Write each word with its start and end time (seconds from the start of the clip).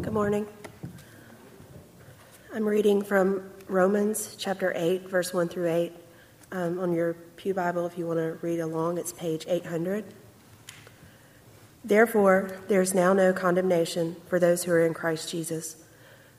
Good 0.00 0.12
morning. 0.12 0.46
I'm 2.54 2.64
reading 2.64 3.02
from 3.02 3.50
Romans 3.66 4.36
chapter 4.38 4.72
8, 4.76 5.08
verse 5.08 5.34
1 5.34 5.48
through 5.48 5.68
8. 5.68 5.92
Um, 6.52 6.78
on 6.78 6.92
your 6.92 7.14
Pew 7.34 7.52
Bible, 7.52 7.84
if 7.84 7.98
you 7.98 8.06
want 8.06 8.20
to 8.20 8.38
read 8.40 8.60
along, 8.60 8.98
it's 8.98 9.12
page 9.12 9.44
800. 9.48 10.04
Therefore, 11.84 12.60
there 12.68 12.80
is 12.80 12.94
now 12.94 13.12
no 13.12 13.32
condemnation 13.32 14.14
for 14.28 14.38
those 14.38 14.62
who 14.62 14.70
are 14.70 14.86
in 14.86 14.94
Christ 14.94 15.30
Jesus, 15.30 15.82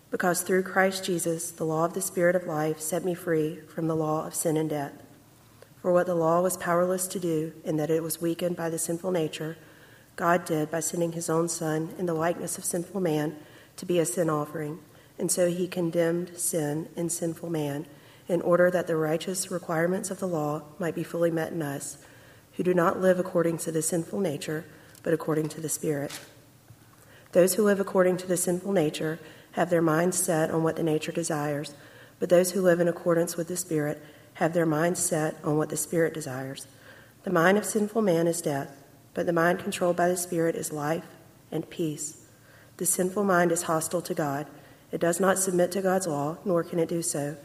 because 0.09 0.41
through 0.41 0.63
Christ 0.63 1.03
Jesus, 1.03 1.51
the 1.51 1.65
law 1.65 1.83
of 1.83 1.93
the 1.93 2.01
Spirit 2.01 2.37
of 2.37 2.47
life 2.47 2.79
set 2.79 3.03
me 3.03 3.13
free 3.13 3.59
from 3.67 3.87
the 3.87 3.95
law 3.95 4.25
of 4.25 4.33
sin 4.33 4.55
and 4.55 4.69
death. 4.69 4.93
For 5.81 5.91
what 5.91 6.05
the 6.05 6.15
law 6.15 6.41
was 6.41 6.55
powerless 6.55 7.07
to 7.07 7.19
do, 7.19 7.51
in 7.65 7.75
that 7.75 7.91
it 7.91 8.03
was 8.03 8.21
weakened 8.21 8.55
by 8.55 8.69
the 8.69 8.79
sinful 8.79 9.11
nature, 9.11 9.57
God 10.15 10.45
did 10.45 10.71
by 10.71 10.79
sending 10.79 11.11
his 11.11 11.29
own 11.29 11.49
Son 11.49 11.93
in 11.97 12.05
the 12.05 12.13
likeness 12.13 12.57
of 12.57 12.63
sinful 12.63 13.01
man 13.01 13.35
to 13.79 13.85
be 13.85 13.99
a 13.99 14.05
sin 14.05 14.29
offering. 14.29 14.79
And 15.17 15.31
so 15.31 15.49
he 15.49 15.67
condemned 15.67 16.37
sin 16.37 16.87
in 16.95 17.09
sinful 17.09 17.49
man, 17.49 17.85
in 18.27 18.41
order 18.41 18.69
that 18.69 18.87
the 18.87 18.95
righteous 18.95 19.49
requirements 19.49 20.11
of 20.11 20.19
the 20.19 20.27
law 20.27 20.61
might 20.77 20.95
be 20.95 21.03
fully 21.03 21.31
met 21.31 21.51
in 21.51 21.61
us, 21.61 21.97
who 22.53 22.63
do 22.63 22.73
not 22.73 23.01
live 23.01 23.19
according 23.19 23.57
to 23.57 23.71
the 23.71 23.81
sinful 23.81 24.19
nature, 24.19 24.65
but 25.01 25.13
according 25.13 25.49
to 25.49 25.61
the 25.61 25.69
Spirit. 25.69 26.17
Those 27.31 27.55
who 27.55 27.63
live 27.63 27.79
according 27.79 28.17
to 28.17 28.27
the 28.27 28.37
sinful 28.37 28.71
nature 28.71 29.19
have 29.53 29.69
their 29.69 29.81
minds 29.81 30.17
set 30.17 30.51
on 30.51 30.63
what 30.63 30.75
the 30.75 30.83
nature 30.83 31.11
desires, 31.11 31.73
but 32.19 32.29
those 32.29 32.51
who 32.51 32.61
live 32.61 32.79
in 32.79 32.87
accordance 32.87 33.35
with 33.35 33.47
the 33.47 33.57
Spirit 33.57 34.01
have 34.35 34.53
their 34.53 34.65
minds 34.65 34.99
set 34.99 35.35
on 35.43 35.57
what 35.57 35.69
the 35.69 35.77
Spirit 35.77 36.13
desires. 36.13 36.67
The 37.23 37.31
mind 37.31 37.57
of 37.57 37.65
sinful 37.65 38.01
man 38.01 38.27
is 38.27 38.41
death 38.41 38.79
but 39.13 39.25
the 39.25 39.33
mind 39.33 39.59
controlled 39.59 39.97
by 39.97 40.07
the 40.07 40.17
Spirit 40.17 40.55
is 40.55 40.71
life 40.71 41.03
and 41.51 41.69
peace. 41.69 42.18
The 42.79 42.85
sinful 42.85 43.25
mind 43.25 43.51
is 43.51 43.63
hostile 43.63 44.01
to 44.03 44.13
God. 44.13 44.47
It 44.93 45.01
does 45.01 45.19
not 45.19 45.37
submit 45.37 45.69
to 45.73 45.81
God's 45.81 46.07
law, 46.07 46.37
nor 46.45 46.63
can 46.63 46.79
it 46.79 46.87
do 46.87 47.01
so. 47.01 47.35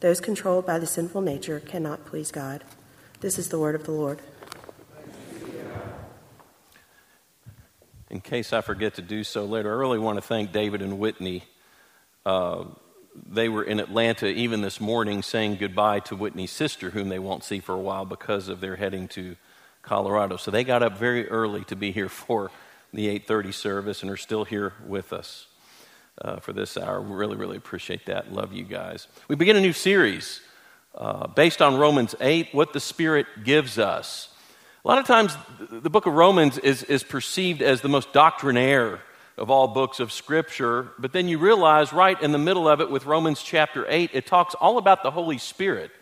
Those 0.00 0.18
controlled 0.18 0.64
by 0.64 0.78
the 0.78 0.86
sinful 0.86 1.20
nature 1.20 1.60
cannot 1.60 2.06
please 2.06 2.32
God. 2.32 2.64
This 3.20 3.38
is 3.38 3.50
the 3.50 3.58
word 3.58 3.74
of 3.74 3.84
the 3.84 3.92
Lord. 3.92 4.18
In 8.08 8.22
case 8.22 8.54
I 8.54 8.62
forget 8.62 8.94
to 8.94 9.02
do 9.02 9.24
so 9.24 9.44
later, 9.44 9.70
I 9.70 9.78
really 9.78 9.98
want 9.98 10.16
to 10.16 10.22
thank 10.22 10.52
David 10.52 10.80
and 10.80 10.98
Whitney. 10.98 11.44
Uh, 12.24 12.64
they 13.14 13.50
were 13.50 13.64
in 13.64 13.80
Atlanta 13.80 14.28
even 14.28 14.62
this 14.62 14.80
morning 14.80 15.22
saying 15.22 15.56
goodbye 15.56 16.00
to 16.00 16.16
Whitney's 16.16 16.50
sister, 16.50 16.88
whom 16.88 17.10
they 17.10 17.18
won't 17.18 17.44
see 17.44 17.60
for 17.60 17.74
a 17.74 17.78
while 17.78 18.06
because 18.06 18.48
of 18.48 18.62
their 18.62 18.76
heading 18.76 19.06
to 19.08 19.36
Colorado. 19.82 20.38
So 20.38 20.50
they 20.50 20.64
got 20.64 20.82
up 20.82 20.96
very 20.96 21.28
early 21.28 21.64
to 21.64 21.76
be 21.76 21.92
here 21.92 22.08
for 22.08 22.50
the 22.92 23.08
8:30 23.08 23.52
service 23.52 24.02
and 24.02 24.10
are 24.10 24.16
still 24.16 24.44
here 24.44 24.72
with 24.86 25.12
us 25.12 25.46
uh, 26.22 26.36
for 26.40 26.52
this 26.52 26.76
hour. 26.76 27.00
We 27.00 27.14
really, 27.14 27.36
really 27.36 27.56
appreciate 27.56 28.06
that. 28.06 28.32
Love 28.32 28.52
you 28.52 28.64
guys. 28.64 29.08
We 29.28 29.36
begin 29.36 29.56
a 29.56 29.60
new 29.60 29.72
series 29.72 30.40
uh, 30.94 31.26
based 31.28 31.62
on 31.62 31.76
Romans 31.76 32.14
8, 32.20 32.48
what 32.52 32.72
the 32.72 32.80
Spirit 32.80 33.26
gives 33.44 33.78
us. 33.78 34.28
A 34.84 34.88
lot 34.88 34.98
of 34.98 35.06
times, 35.06 35.36
the 35.70 35.90
book 35.90 36.06
of 36.06 36.14
Romans 36.14 36.58
is, 36.58 36.82
is 36.84 37.02
perceived 37.02 37.62
as 37.62 37.80
the 37.80 37.88
most 37.88 38.12
doctrinaire 38.12 39.00
of 39.36 39.50
all 39.50 39.68
books 39.68 40.00
of 40.00 40.12
Scripture, 40.12 40.88
but 40.98 41.12
then 41.12 41.28
you 41.28 41.38
realize 41.38 41.92
right 41.92 42.20
in 42.20 42.32
the 42.32 42.38
middle 42.38 42.68
of 42.68 42.80
it 42.80 42.90
with 42.90 43.06
Romans 43.06 43.42
chapter 43.42 43.86
8, 43.88 44.10
it 44.12 44.26
talks 44.26 44.54
all 44.54 44.78
about 44.78 45.02
the 45.02 45.10
Holy 45.10 45.38
Spirit. 45.38 45.92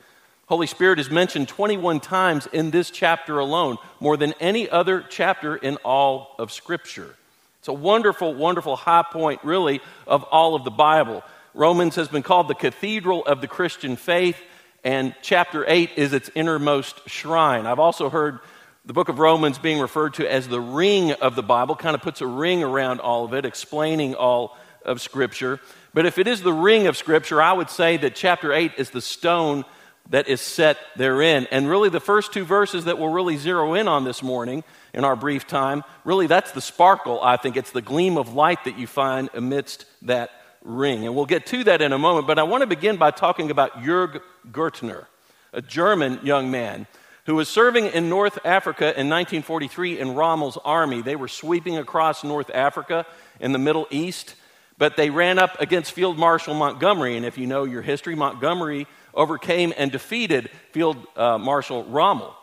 Holy 0.47 0.69
Spirit 0.69 1.01
is 1.01 1.11
mentioned 1.11 1.49
21 1.49 1.99
times 1.99 2.47
in 2.53 2.71
this 2.71 2.91
chapter 2.91 3.41
alone, 3.41 3.79
more 3.99 4.17
than 4.17 4.33
any 4.39 4.71
other 4.71 5.05
chapter 5.09 5.57
in 5.57 5.77
all 5.79 6.37
of 6.39 6.53
Scripture. 6.53 7.17
It's 7.59 7.67
a 7.67 7.73
wonderful, 7.73 8.33
wonderful 8.33 8.77
high 8.77 9.05
point, 9.11 9.41
really, 9.43 9.81
of 10.07 10.23
all 10.23 10.55
of 10.55 10.63
the 10.63 10.71
Bible. 10.71 11.25
Romans 11.53 11.97
has 11.97 12.07
been 12.07 12.23
called 12.23 12.47
the 12.47 12.55
cathedral 12.55 13.27
of 13.27 13.41
the 13.41 13.49
Christian 13.49 13.97
faith, 13.97 14.41
and 14.85 15.17
chapter 15.21 15.65
8 15.67 15.91
is 15.97 16.13
its 16.13 16.31
innermost 16.37 17.09
shrine. 17.09 17.67
I've 17.67 17.81
also 17.81 18.09
heard 18.09 18.39
the 18.85 18.93
book 18.93 19.09
of 19.09 19.19
Romans 19.19 19.59
being 19.59 19.81
referred 19.81 20.15
to 20.15 20.33
as 20.33 20.47
the 20.47 20.61
ring 20.61 21.11
of 21.11 21.35
the 21.35 21.43
Bible, 21.43 21.75
kind 21.75 21.97
of 21.97 22.03
puts 22.03 22.21
a 22.21 22.27
ring 22.27 22.63
around 22.63 23.01
all 23.01 23.25
of 23.25 23.35
it, 23.35 23.45
explaining 23.45 24.15
all 24.15 24.57
of 24.85 25.01
Scripture. 25.01 25.59
But 25.93 26.07
if 26.07 26.19
it 26.19 26.29
is 26.29 26.43
the 26.43 26.53
ring 26.53 26.87
of 26.87 26.97
Scripture, 26.97 27.43
I 27.43 27.53
would 27.53 27.69
say 27.69 27.97
that 27.97 28.15
chapter 28.15 28.53
8 28.53 28.75
is 28.79 28.91
the 28.91 29.01
stone 29.01 29.65
that 30.11 30.29
is 30.29 30.41
set 30.41 30.79
therein. 30.97 31.47
And 31.51 31.69
really, 31.69 31.89
the 31.89 32.01
first 32.01 32.33
two 32.33 32.45
verses 32.45 32.85
that 32.85 32.99
we'll 32.99 33.09
really 33.09 33.37
zero 33.37 33.75
in 33.75 33.89
on 33.89 34.05
this 34.05 34.23
morning 34.23 34.65
in 34.95 35.05
our 35.05 35.17
brief 35.17 35.47
time, 35.47 35.85
really, 36.05 36.27
that's 36.27 36.53
the 36.53 36.61
sparkle, 36.61 37.21
I 37.23 37.37
think. 37.37 37.57
It's 37.57 37.73
the 37.73 37.83
gleam 37.83 38.17
of 38.17 38.35
light 38.35 38.65
that 38.65 38.79
you 38.79 38.87
find 38.87 39.29
amidst 39.35 39.85
that 40.03 40.31
ring. 40.63 41.05
And 41.07 41.15
we'll 41.15 41.27
get 41.27 41.47
to 41.47 41.65
that 41.65 41.83
in 41.83 41.93
a 41.93 41.99
moment, 41.99 42.27
but 42.27 42.39
I 42.39 42.43
want 42.43 42.63
to 42.63 42.67
begin 42.67 42.97
by 42.97 43.11
talking 43.11 43.51
about 43.51 43.83
Jörg 43.83 44.21
Gertner, 44.51 45.07
a 45.53 45.63
German 45.63 46.21
young 46.23 46.51
man 46.51 46.87
who 47.27 47.35
was 47.35 47.49
serving 47.49 47.87
in 47.87 48.09
North 48.09 48.39
Africa 48.45 48.85
in 48.85 49.09
1943 49.09 49.99
in 49.99 50.15
Rommel's 50.15 50.57
army. 50.65 51.03
They 51.03 51.17
were 51.17 51.29
sweeping 51.29 51.77
across 51.77 52.23
North 52.23 52.51
Africa 52.55 53.05
in 53.41 53.53
the 53.53 53.59
Middle 53.59 53.87
East, 53.91 54.37
but 54.79 54.97
they 54.97 55.11
ran 55.11 55.39
up 55.39 55.61
against 55.61 55.93
Field 55.93 56.19
Marshal 56.19 56.55
Montgomery. 56.55 57.17
And 57.17 57.27
if 57.27 57.37
you 57.37 57.47
know 57.47 57.65
your 57.65 57.83
history, 57.83 58.15
Montgomery 58.15 58.87
overcame 59.17 59.73
and 59.77 59.91
defeated 59.91 60.51
Field 60.73 60.99
uh, 61.17 61.39
Marshal 61.39 61.85
Rommel. 61.85 62.35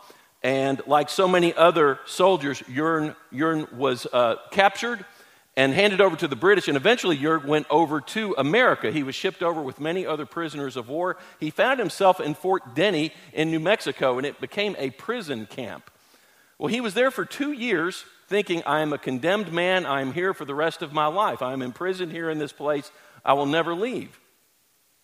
And 0.42 0.82
like 0.86 1.10
so 1.10 1.28
many 1.28 1.54
other 1.54 2.00
soldiers, 2.06 2.62
Jörg 2.64 3.72
was 3.72 4.06
uh, 4.12 4.36
captured 4.52 5.06
and 5.56 5.72
handed 5.72 6.02
over 6.02 6.16
to 6.18 6.28
the 6.28 6.36
British. 6.36 6.68
And 6.68 6.76
eventually, 6.76 7.18
Jörg 7.18 7.46
went 7.46 7.68
over 7.70 8.02
to 8.02 8.36
America. 8.38 8.92
He 8.92 9.04
was 9.04 9.16
shipped 9.16 9.42
over 9.42 9.62
with 9.62 9.80
many 9.80 10.06
other 10.06 10.26
prisoners 10.26 10.76
of 10.76 10.90
war. 10.90 11.18
He 11.40 11.50
found 11.50 11.80
himself 11.80 12.20
in 12.20 12.34
Fort 12.34 12.76
Denny 12.76 13.14
in 13.32 13.52
New 13.52 13.60
Mexico, 13.60 14.18
and 14.18 14.26
it 14.26 14.42
became 14.42 14.76
a 14.78 14.90
prison 14.90 15.46
camp. 15.46 15.90
Well, 16.58 16.68
he 16.68 16.82
was 16.82 16.94
there 16.94 17.12
for 17.12 17.24
two 17.24 17.52
years, 17.52 18.04
thinking, 18.28 18.64
I 18.66 18.82
am 18.82 18.94
a 18.94 18.98
condemned 18.98 19.54
man. 19.54 19.86
I 19.86 20.02
am 20.02 20.12
here 20.12 20.34
for 20.34 20.46
the 20.46 20.56
rest 20.56 20.82
of 20.82 20.92
my 20.92 21.08
life. 21.08 21.42
I 21.42 21.54
am 21.54 21.62
imprisoned 21.62 22.12
here 22.12 22.30
in 22.30 22.40
this 22.40 22.54
place. 22.54 22.92
I 23.24 23.34
will 23.34 23.46
never 23.46 23.76
leave. 23.76 24.20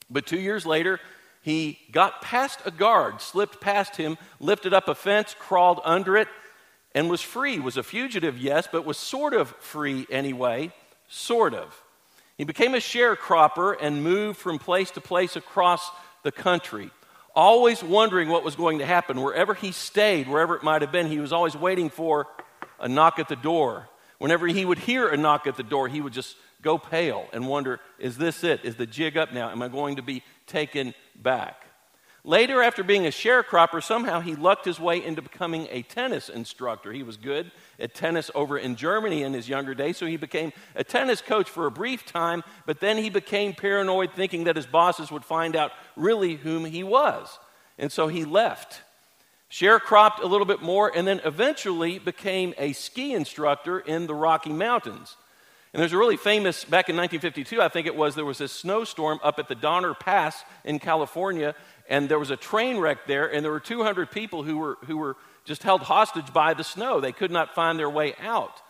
But 0.09 0.25
two 0.25 0.39
years 0.39 0.65
later, 0.65 0.99
he 1.49 1.79
got 1.91 2.21
past 2.21 2.61
a 2.65 2.71
guard, 2.71 3.21
slipped 3.21 3.59
past 3.59 3.95
him, 3.95 4.17
lifted 4.39 4.73
up 4.73 4.87
a 4.87 4.95
fence, 4.95 5.35
crawled 5.37 5.81
under 5.83 6.15
it, 6.15 6.27
and 6.93 7.09
was 7.09 7.21
free. 7.21 7.59
Was 7.59 7.77
a 7.77 7.83
fugitive, 7.83 8.37
yes, 8.37 8.67
but 8.71 8.85
was 8.85 8.97
sort 8.97 9.33
of 9.33 9.49
free 9.59 10.05
anyway. 10.11 10.71
Sort 11.07 11.53
of. 11.53 11.81
He 12.37 12.43
became 12.43 12.73
a 12.73 12.77
sharecropper 12.77 13.75
and 13.81 14.03
moved 14.03 14.37
from 14.37 14.59
place 14.59 14.91
to 14.91 15.01
place 15.01 15.35
across 15.35 15.89
the 16.23 16.31
country, 16.31 16.91
always 17.35 17.83
wondering 17.83 18.29
what 18.29 18.43
was 18.43 18.55
going 18.55 18.79
to 18.79 18.85
happen. 18.85 19.21
Wherever 19.21 19.53
he 19.53 19.71
stayed, 19.71 20.27
wherever 20.27 20.55
it 20.55 20.63
might 20.63 20.81
have 20.81 20.91
been, 20.91 21.07
he 21.07 21.19
was 21.19 21.33
always 21.33 21.55
waiting 21.55 21.89
for 21.89 22.27
a 22.79 22.87
knock 22.87 23.19
at 23.19 23.27
the 23.27 23.35
door. 23.35 23.89
Whenever 24.19 24.47
he 24.47 24.65
would 24.65 24.79
hear 24.79 25.09
a 25.09 25.17
knock 25.17 25.47
at 25.47 25.57
the 25.57 25.63
door, 25.63 25.87
he 25.87 26.01
would 26.01 26.13
just 26.13 26.35
go 26.61 26.77
pale 26.77 27.25
and 27.31 27.47
wonder, 27.47 27.79
is 27.97 28.17
this 28.17 28.43
it? 28.43 28.65
Is 28.65 28.75
the 28.75 28.85
jig 28.85 29.17
up 29.17 29.33
now? 29.33 29.49
Am 29.49 29.61
I 29.61 29.67
going 29.67 29.95
to 29.95 30.01
be 30.01 30.23
taken 30.49 30.93
back. 31.15 31.63
Later, 32.25 32.61
after 32.61 32.83
being 32.83 33.05
a 33.05 33.11
sharecropper, 33.11 33.81
somehow 33.81 34.19
he 34.19 34.35
lucked 34.35 34.65
his 34.65 34.79
way 34.79 35.03
into 35.03 35.21
becoming 35.21 35.67
a 35.71 35.83
tennis 35.83 36.27
instructor. 36.27 36.91
He 36.91 37.01
was 37.01 37.15
good 37.15 37.49
at 37.79 37.95
tennis 37.95 38.29
over 38.35 38.57
in 38.57 38.75
Germany 38.75 39.23
in 39.23 39.33
his 39.33 39.47
younger 39.47 39.73
days, 39.73 39.97
so 39.97 40.05
he 40.05 40.17
became 40.17 40.51
a 40.75 40.83
tennis 40.83 41.21
coach 41.21 41.49
for 41.49 41.65
a 41.65 41.71
brief 41.71 42.05
time, 42.05 42.43
but 42.65 42.81
then 42.81 42.97
he 42.97 43.09
became 43.09 43.53
paranoid, 43.53 44.11
thinking 44.13 44.43
that 44.43 44.57
his 44.57 44.65
bosses 44.65 45.09
would 45.11 45.23
find 45.23 45.55
out 45.55 45.71
really 45.95 46.35
whom 46.35 46.65
he 46.65 46.83
was. 46.83 47.39
And 47.77 47.89
so 47.89 48.09
he 48.09 48.25
left. 48.25 48.81
Sharecropped 49.49 50.21
a 50.21 50.27
little 50.27 50.45
bit 50.45 50.61
more, 50.61 50.91
and 50.93 51.07
then 51.07 51.21
eventually 51.23 51.99
became 51.99 52.53
a 52.57 52.73
ski 52.73 53.13
instructor 53.13 53.79
in 53.79 54.07
the 54.07 54.13
Rocky 54.13 54.51
Mountains. 54.51 55.15
And 55.73 55.81
there's 55.81 55.93
a 55.93 55.97
really 55.97 56.17
famous, 56.17 56.63
back 56.63 56.89
in 56.89 56.95
1952, 56.95 57.61
I 57.61 57.67
think 57.67 57.85
it 57.85 57.95
was, 57.95 58.15
there 58.15 58.25
was 58.25 58.41
a 58.41 58.47
snowstorm 58.47 59.19
up 59.23 59.37
at 59.37 59.47
the 59.47 59.55
Donner 59.55 59.93
Pass 59.93 60.43
in 60.63 60.79
California, 60.79 61.53
and 61.87 62.09
there 62.09 62.17
was 62.17 62.31
a 62.31 62.35
train 62.35 62.77
wreck 62.77 63.05
there, 63.05 63.31
and 63.31 63.43
there 63.43 63.51
were 63.51 63.59
200 63.59 64.09
people 64.09 64.41
who 64.41 64.57
were, 64.57 64.77
who 64.85 64.97
were 64.97 65.15
just 65.45 65.61
held 65.61 65.81
hostage 65.81 66.33
by 66.33 66.55
the 66.55 66.63
snow. 66.63 66.99
They 66.99 67.11
could 67.11 67.29
not 67.29 67.53
find 67.53 67.77
their 67.77 67.89
way 67.89 68.15
out. 68.19 68.61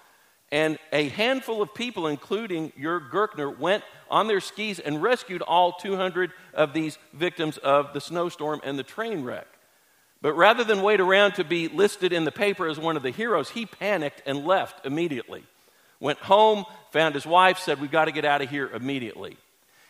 And 0.51 0.77
a 0.91 1.09
handful 1.09 1.61
of 1.61 1.73
people, 1.73 2.07
including 2.07 2.71
Jörg 2.71 3.11
Gertner, 3.11 3.57
went 3.57 3.83
on 4.09 4.27
their 4.27 4.41
skis 4.41 4.79
and 4.79 5.01
rescued 5.01 5.41
all 5.41 5.73
200 5.73 6.31
of 6.53 6.73
these 6.73 6.97
victims 7.13 7.57
of 7.59 7.93
the 7.93 8.01
snowstorm 8.01 8.59
and 8.63 8.77
the 8.77 8.83
train 8.83 9.23
wreck. 9.23 9.47
But 10.21 10.33
rather 10.33 10.63
than 10.63 10.81
wait 10.81 10.99
around 10.99 11.33
to 11.35 11.43
be 11.43 11.69
listed 11.69 12.11
in 12.11 12.25
the 12.25 12.31
paper 12.31 12.67
as 12.67 12.79
one 12.79 12.97
of 12.97 13.03
the 13.03 13.11
heroes, 13.11 13.51
he 13.51 13.65
panicked 13.65 14.23
and 14.25 14.45
left 14.45 14.85
immediately. 14.85 15.43
Went 15.99 16.19
home, 16.19 16.65
found 16.91 17.15
his 17.15 17.25
wife, 17.25 17.59
said, 17.59 17.81
We've 17.81 17.91
got 17.91 18.05
to 18.05 18.11
get 18.11 18.25
out 18.25 18.41
of 18.41 18.49
here 18.49 18.69
immediately. 18.69 19.37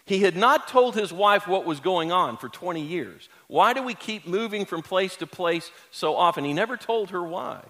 He 0.06 0.20
had 0.20 0.36
not 0.36 0.68
told 0.68 0.96
his 0.96 1.14
wife 1.14 1.48
what 1.48 1.66
was 1.66 1.80
going 1.80 2.12
on 2.12 2.38
for 2.38 2.50
20 2.50 2.82
years. 2.82 3.30
Why 3.48 3.74
do 3.74 3.84
we 3.84 3.94
keep 3.94 4.26
moving 4.26 4.66
from 4.66 4.82
place 4.82 5.16
to 5.18 5.28
place 5.28 5.72
so 5.92 6.16
often? 6.16 6.46
He 6.46 6.54
never 6.54 6.78
told 6.78 7.12
her 7.12 7.22
why. 7.22 7.64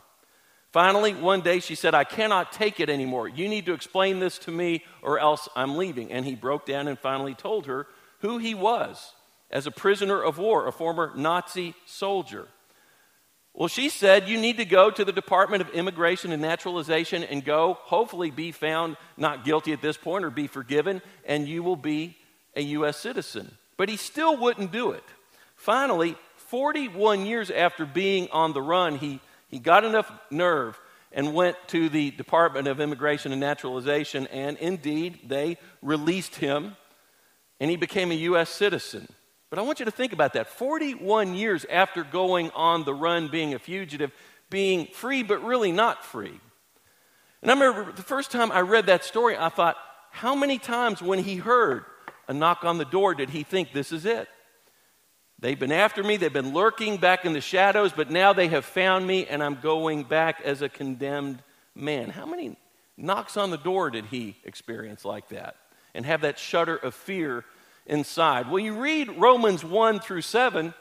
Finally, 0.71 1.15
one 1.15 1.41
day 1.41 1.59
she 1.59 1.75
said, 1.75 1.93
I 1.93 2.03
cannot 2.05 2.53
take 2.53 2.79
it 2.79 2.89
anymore. 2.89 3.27
You 3.27 3.49
need 3.49 3.65
to 3.65 3.73
explain 3.73 4.19
this 4.19 4.37
to 4.39 4.51
me 4.51 4.85
or 5.01 5.19
else 5.19 5.49
I'm 5.55 5.77
leaving. 5.77 6.11
And 6.11 6.25
he 6.25 6.35
broke 6.35 6.65
down 6.65 6.87
and 6.87 6.97
finally 6.97 7.33
told 7.33 7.65
her 7.65 7.87
who 8.19 8.37
he 8.37 8.53
was 8.53 9.13
as 9.51 9.65
a 9.65 9.71
prisoner 9.71 10.21
of 10.21 10.37
war, 10.37 10.67
a 10.67 10.71
former 10.71 11.11
Nazi 11.15 11.73
soldier. 11.85 12.47
Well, 13.59 13.67
she 13.67 13.89
said, 13.89 14.29
You 14.29 14.39
need 14.39 14.55
to 14.57 14.65
go 14.65 14.89
to 14.89 15.03
the 15.03 15.11
Department 15.11 15.61
of 15.61 15.69
Immigration 15.71 16.31
and 16.31 16.41
Naturalization 16.41 17.25
and 17.25 17.43
go, 17.43 17.77
hopefully, 17.81 18.31
be 18.31 18.53
found 18.53 18.95
not 19.17 19.43
guilty 19.43 19.73
at 19.73 19.81
this 19.81 19.97
point 19.97 20.23
or 20.23 20.29
be 20.29 20.47
forgiven, 20.47 21.01
and 21.25 21.45
you 21.45 21.61
will 21.61 21.75
be 21.75 22.17
a 22.55 22.61
U.S. 22.61 22.95
citizen. 22.97 23.57
But 23.75 23.89
he 23.89 23.97
still 23.97 24.37
wouldn't 24.37 24.71
do 24.71 24.91
it. 24.91 25.03
Finally, 25.57 26.15
41 26.37 27.25
years 27.25 27.51
after 27.51 27.85
being 27.85 28.29
on 28.31 28.53
the 28.53 28.61
run, 28.61 28.95
he 28.95 29.19
he 29.49 29.59
got 29.59 29.83
enough 29.83 30.09
nerve 30.31 30.79
and 31.11 31.33
went 31.33 31.57
to 31.67 31.89
the 31.89 32.11
Department 32.11 32.69
of 32.69 32.79
Immigration 32.79 33.33
and 33.33 33.41
Naturalization, 33.41 34.27
and 34.27 34.55
indeed, 34.57 35.19
they 35.27 35.57
released 35.81 36.35
him, 36.35 36.77
and 37.59 37.69
he 37.69 37.75
became 37.75 38.11
a 38.11 38.15
U.S. 38.15 38.49
citizen. 38.49 39.09
But 39.49 39.59
I 39.59 39.63
want 39.63 39.79
you 39.79 39.85
to 39.85 39.91
think 39.91 40.13
about 40.13 40.33
that 40.33 40.47
41 40.47 41.33
years 41.33 41.65
after 41.69 42.03
going 42.03 42.51
on 42.51 42.83
the 42.83 42.93
run, 42.93 43.29
being 43.29 43.53
a 43.53 43.59
fugitive, 43.59 44.11
being 44.49 44.87
free, 44.87 45.23
but 45.23 45.43
really 45.43 45.71
not 45.71 46.05
free. 46.05 46.39
And 47.41 47.49
I 47.49 47.53
remember 47.53 47.91
the 47.91 48.03
first 48.03 48.31
time 48.31 48.51
I 48.51 48.61
read 48.61 48.87
that 48.87 49.03
story, 49.03 49.35
I 49.37 49.49
thought, 49.49 49.77
how 50.11 50.35
many 50.35 50.57
times 50.57 51.01
when 51.01 51.19
he 51.19 51.37
heard 51.37 51.85
a 52.27 52.33
knock 52.33 52.63
on 52.63 52.77
the 52.77 52.85
door 52.85 53.15
did 53.15 53.29
he 53.29 53.43
think 53.43 53.71
this 53.71 53.91
is 53.91 54.05
it? 54.05 54.27
They've 55.39 55.57
been 55.57 55.71
after 55.71 56.03
me, 56.03 56.17
they've 56.17 56.33
been 56.33 56.53
lurking 56.53 56.97
back 56.97 57.23
in 57.23 57.33
the 57.33 57.41
shadows, 57.41 57.93
but 57.93 58.11
now 58.11 58.33
they 58.33 58.49
have 58.49 58.65
found 58.65 59.07
me, 59.07 59.25
and 59.25 59.41
I'm 59.41 59.55
going 59.61 60.03
back 60.03 60.41
as 60.41 60.61
a 60.61 60.67
condemned 60.67 61.41
man. 61.73 62.09
How 62.09 62.25
many 62.25 62.57
knocks 62.97 63.37
on 63.37 63.49
the 63.49 63.57
door 63.57 63.89
did 63.89 64.05
he 64.05 64.35
experience 64.43 65.05
like 65.05 65.29
that 65.29 65.55
and 65.93 66.05
have 66.05 66.21
that 66.21 66.37
shudder 66.37 66.75
of 66.75 66.93
fear 66.93 67.45
inside? 67.89 68.49
Well, 68.49 68.59
you 68.59 68.79
read 68.79 69.09
Romans 69.17 69.63
1 69.63 69.99
through 69.99 70.21
7, 70.21 70.73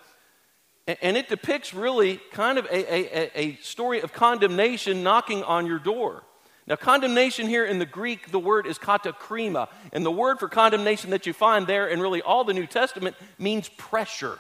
and 0.87 1.17
it 1.17 1.29
depicts 1.29 1.75
really 1.75 2.21
kind 2.33 2.59
of 2.59 2.67
a, 2.67 2.95
a, 2.95 3.31
a 3.35 3.57
story 3.57 4.01
of 4.01 4.13
condemnation 4.13 5.03
knocking 5.03 5.43
on 5.43 5.67
your 5.67 5.79
door. 5.79 6.23
Now, 6.69 6.77
condemnation 6.77 7.47
here 7.47 7.65
in 7.65 7.79
the 7.79 7.87
Greek, 7.87 8.31
the 8.31 8.39
word 8.39 8.67
is 8.67 8.79
katakrima. 8.79 9.69
And 9.91 10.05
the 10.05 10.11
word 10.11 10.39
for 10.39 10.49
condemnation 10.49 11.11
that 11.11 11.27
you 11.27 11.33
find 11.33 11.67
there 11.67 11.89
in 11.89 11.99
really 11.99 12.21
all 12.21 12.45
the 12.45 12.53
New 12.53 12.67
Testament 12.67 13.17
means 13.39 13.71
pressure. 13.71 14.39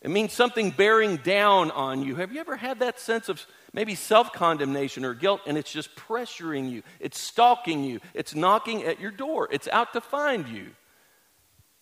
It 0.00 0.10
means 0.10 0.32
something 0.32 0.70
bearing 0.70 1.18
down 1.18 1.70
on 1.72 2.02
you. 2.02 2.14
Have 2.16 2.32
you 2.32 2.40
ever 2.40 2.56
had 2.56 2.80
that 2.80 2.98
sense 2.98 3.28
of 3.28 3.44
maybe 3.74 3.94
self 3.94 4.32
condemnation 4.32 5.04
or 5.04 5.12
guilt 5.12 5.42
and 5.46 5.58
it's 5.58 5.72
just 5.72 5.94
pressuring 5.96 6.70
you? 6.70 6.82
It's 6.98 7.20
stalking 7.20 7.84
you. 7.84 8.00
It's 8.14 8.34
knocking 8.34 8.84
at 8.84 8.98
your 8.98 9.10
door. 9.10 9.48
It's 9.50 9.68
out 9.68 9.92
to 9.92 10.00
find 10.00 10.48
you 10.48 10.68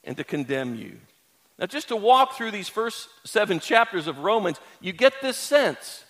and 0.07 0.17
to 0.17 0.25
condemn 0.25 0.75
you. 0.75 0.97
Now, 1.59 1.67
just 1.67 1.89
to 1.89 1.97
walk 1.97 2.35
through 2.35 2.53
these 2.53 2.69
first 2.69 3.09
seven 3.25 3.61
chapters 3.61 4.07
of 4.07 4.21
Romans, 4.21 4.59
you 4.81 4.93
get 4.93 5.15
this 5.21 5.37
sense 5.37 6.05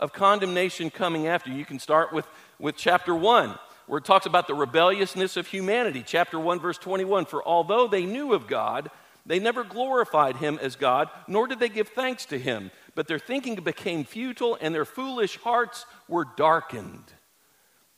of 0.00 0.12
condemnation 0.12 0.90
coming 0.90 1.26
after 1.26 1.50
you. 1.50 1.56
You 1.56 1.64
can 1.64 1.78
start 1.78 2.12
with, 2.12 2.26
with 2.58 2.76
chapter 2.76 3.14
1, 3.14 3.58
where 3.86 3.98
it 3.98 4.04
talks 4.04 4.26
about 4.26 4.46
the 4.46 4.54
rebelliousness 4.54 5.36
of 5.36 5.46
humanity. 5.46 6.02
Chapter 6.04 6.40
1, 6.40 6.60
verse 6.60 6.78
21 6.78 7.26
For 7.26 7.46
although 7.46 7.86
they 7.86 8.04
knew 8.04 8.32
of 8.32 8.46
God, 8.46 8.90
they 9.26 9.38
never 9.38 9.64
glorified 9.64 10.36
him 10.36 10.58
as 10.62 10.76
God, 10.76 11.08
nor 11.28 11.46
did 11.46 11.60
they 11.60 11.68
give 11.68 11.88
thanks 11.88 12.24
to 12.26 12.38
him. 12.38 12.70
But 12.94 13.06
their 13.06 13.18
thinking 13.18 13.56
became 13.56 14.04
futile, 14.04 14.56
and 14.60 14.74
their 14.74 14.84
foolish 14.86 15.36
hearts 15.38 15.84
were 16.08 16.26
darkened. 16.36 17.12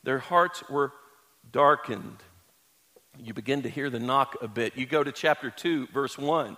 Their 0.03 0.19
hearts 0.19 0.69
were 0.69 0.93
darkened. 1.53 2.17
You 3.23 3.35
begin 3.35 3.62
to 3.62 3.69
hear 3.69 3.91
the 3.91 3.99
knock 3.99 4.37
a 4.41 4.49
bit. 4.49 4.76
You 4.76 4.87
go 4.87 5.03
to 5.03 5.12
chapter 5.12 5.50
2, 5.50 5.88
verse 5.88 6.17
1. 6.17 6.56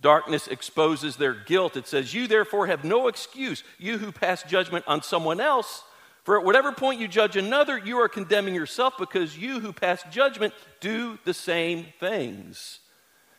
Darkness 0.00 0.48
exposes 0.48 1.16
their 1.16 1.34
guilt. 1.34 1.76
It 1.76 1.86
says, 1.86 2.14
You 2.14 2.26
therefore 2.26 2.66
have 2.66 2.84
no 2.84 3.08
excuse, 3.08 3.62
you 3.78 3.98
who 3.98 4.12
pass 4.12 4.42
judgment 4.42 4.84
on 4.88 5.02
someone 5.02 5.40
else. 5.40 5.84
For 6.24 6.38
at 6.38 6.44
whatever 6.44 6.72
point 6.72 7.00
you 7.00 7.08
judge 7.08 7.36
another, 7.36 7.78
you 7.78 7.98
are 7.98 8.08
condemning 8.08 8.54
yourself 8.54 8.94
because 8.98 9.36
you 9.36 9.60
who 9.60 9.72
pass 9.72 10.02
judgment 10.10 10.54
do 10.80 11.18
the 11.24 11.34
same 11.34 11.86
things. 11.98 12.80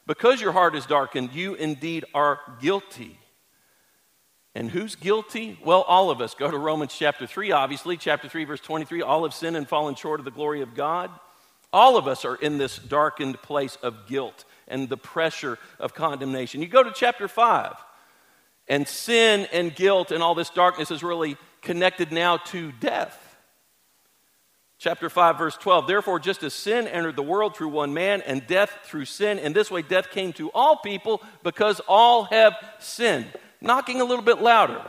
Because 0.07 0.41
your 0.41 0.51
heart 0.51 0.75
is 0.75 0.85
darkened, 0.85 1.31
you 1.33 1.53
indeed 1.53 2.05
are 2.13 2.39
guilty. 2.59 3.17
And 4.53 4.69
who's 4.69 4.95
guilty? 4.95 5.57
Well, 5.63 5.83
all 5.83 6.09
of 6.09 6.19
us. 6.21 6.33
Go 6.33 6.51
to 6.51 6.57
Romans 6.57 6.94
chapter 6.97 7.25
3, 7.25 7.51
obviously. 7.51 7.97
Chapter 7.97 8.27
3, 8.27 8.44
verse 8.44 8.59
23. 8.59 9.01
All 9.01 9.23
have 9.23 9.33
sinned 9.33 9.55
and 9.55 9.67
fallen 9.67 9.95
short 9.95 10.19
of 10.19 10.25
the 10.25 10.31
glory 10.31 10.61
of 10.61 10.75
God. 10.75 11.09
All 11.73 11.97
of 11.97 12.07
us 12.07 12.25
are 12.25 12.35
in 12.35 12.57
this 12.57 12.77
darkened 12.77 13.41
place 13.41 13.77
of 13.77 14.07
guilt 14.07 14.45
and 14.68 14.89
the 14.89 14.97
pressure 14.97 15.57
of 15.79 15.94
condemnation. 15.94 16.62
You 16.62 16.68
go 16.68 16.83
to 16.83 16.91
chapter 16.94 17.27
5, 17.27 17.75
and 18.68 18.88
sin 18.88 19.47
and 19.51 19.73
guilt 19.73 20.12
and 20.12 20.23
all 20.23 20.35
this 20.35 20.50
darkness 20.50 20.91
is 20.91 21.03
really 21.03 21.38
connected 21.62 22.12
now 22.12 22.38
to 22.38 22.71
death. 22.73 23.18
Chapter 24.79 25.09
5, 25.09 25.38
verse 25.38 25.56
12. 25.57 25.85
Therefore, 25.85 26.19
just 26.19 26.41
as 26.41 26.56
sin 26.56 26.88
entered 26.88 27.15
the 27.15 27.21
world 27.21 27.56
through 27.56 27.68
one 27.68 27.94
man, 27.94 28.21
and 28.21 28.47
death 28.47 28.75
through 28.83 29.06
sin, 29.06 29.38
in 29.38 29.53
this 29.53 29.69
way 29.69 29.83
death 29.83 30.09
came 30.09 30.33
to 30.33 30.50
all 30.51 30.77
people 30.77 31.21
because 31.44 31.79
all 31.88 32.23
have 32.23 32.53
sinned. 32.79 33.27
Knocking 33.62 34.01
a 34.01 34.06
little 34.06 34.25
bit 34.25 34.41
louder. 34.41 34.81